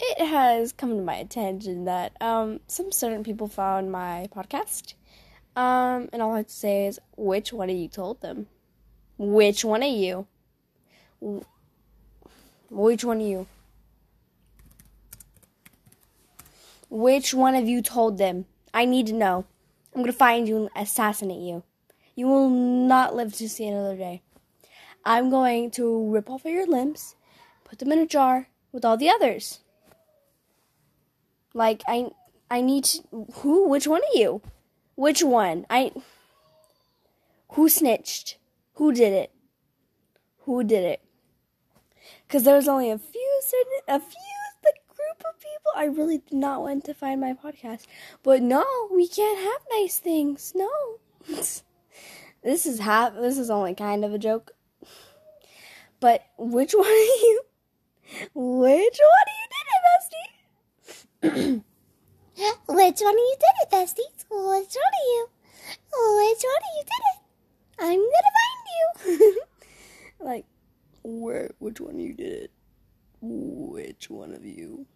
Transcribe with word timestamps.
it 0.00 0.26
has 0.26 0.72
come 0.72 0.96
to 0.96 1.02
my 1.02 1.16
attention 1.16 1.84
that 1.84 2.12
um, 2.20 2.60
some 2.66 2.90
certain 2.90 3.22
people 3.22 3.48
found 3.48 3.92
my 3.92 4.28
podcast. 4.34 4.94
Um, 5.56 6.08
and 6.12 6.22
all 6.22 6.32
I 6.32 6.38
have 6.38 6.46
to 6.46 6.52
say 6.52 6.86
is, 6.86 7.00
which 7.16 7.52
one 7.52 7.70
of 7.70 7.76
you 7.76 7.88
told 7.88 8.20
them? 8.20 8.46
Which 9.18 9.64
one 9.64 9.82
of 9.82 9.92
you? 9.92 10.26
Which 12.70 13.04
one 13.04 13.20
of 13.20 13.26
you? 13.26 13.46
Which 16.88 17.34
one 17.34 17.54
of 17.54 17.68
you 17.68 17.82
told 17.82 18.18
them? 18.18 18.46
I 18.72 18.84
need 18.84 19.06
to 19.08 19.12
know. 19.12 19.44
I'm 19.94 20.02
gonna 20.02 20.12
find 20.12 20.48
you 20.48 20.56
and 20.56 20.70
assassinate 20.74 21.42
you. 21.42 21.62
You 22.14 22.26
will 22.26 22.48
not 22.48 23.14
live 23.14 23.34
to 23.34 23.48
see 23.48 23.66
another 23.66 23.96
day. 23.96 24.22
I'm 25.04 25.30
going 25.30 25.70
to 25.72 26.10
rip 26.10 26.28
off 26.30 26.44
of 26.44 26.52
your 26.52 26.66
limbs, 26.66 27.16
put 27.64 27.78
them 27.78 27.92
in 27.92 27.98
a 27.98 28.06
jar 28.06 28.48
with 28.72 28.84
all 28.84 28.96
the 28.96 29.10
others. 29.10 29.60
Like 31.54 31.82
I 31.86 32.10
I 32.50 32.60
need 32.60 32.84
to, 32.84 33.26
who 33.34 33.68
which 33.68 33.86
one 33.86 34.02
of 34.02 34.14
you? 34.14 34.42
Which 34.94 35.22
one? 35.22 35.66
I 35.70 35.92
who 37.52 37.68
snitched? 37.68 38.38
Who 38.74 38.92
did 38.92 39.12
it? 39.12 39.32
Who 40.44 40.62
did 40.64 40.84
it? 40.84 41.00
Cuz 42.28 42.44
there 42.44 42.56
was 42.56 42.68
only 42.68 42.90
a 42.90 42.98
few 42.98 43.40
certain 43.42 43.96
a 43.96 44.00
few 44.00 44.20
the 44.62 44.72
group 44.88 45.24
of 45.28 45.40
people 45.40 45.72
I 45.74 45.84
really 45.84 46.18
did 46.18 46.32
not 46.32 46.62
want 46.62 46.84
to 46.84 46.94
find 46.94 47.20
my 47.20 47.32
podcast. 47.32 47.86
But 48.22 48.42
no, 48.42 48.64
we 48.92 49.08
can't 49.08 49.38
have 49.38 49.66
nice 49.72 49.98
things. 49.98 50.52
No. 50.54 50.70
this 51.28 52.66
is 52.66 52.80
half 52.80 53.14
this 53.14 53.38
is 53.38 53.50
only 53.50 53.74
kind 53.74 54.04
of 54.04 54.12
a 54.14 54.18
joke. 54.18 54.52
But 55.98 56.22
which 56.38 56.72
one 56.74 56.86
of 56.86 57.22
you 57.22 57.42
which 58.34 58.98
one 59.12 59.28
of 59.28 59.36
you 59.38 59.46
did 59.54 59.66
it, 59.74 59.82
bestie? 59.86 60.30
Which 61.22 61.62
one 62.66 62.80
of 62.80 62.94
you 62.96 63.36
did 63.38 63.54
it, 63.60 63.70
besties? 63.70 64.24
Which 64.30 64.30
one 64.30 64.56
of 64.56 65.04
you? 65.04 65.28
Which 65.68 66.42
one 66.42 66.62
of 66.62 66.72
you 66.76 66.84
did 66.86 67.02
it? 67.10 67.18
I'm 67.78 68.00
gonna 68.00 68.32
find 68.38 69.20
you. 69.20 69.42
like, 70.20 70.46
where? 71.02 71.50
Which 71.58 71.78
one 71.78 71.96
of 71.96 72.00
you 72.00 72.14
did 72.14 72.32
it? 72.32 72.50
Which 73.20 74.08
one 74.08 74.32
of 74.32 74.46
you? 74.46 74.86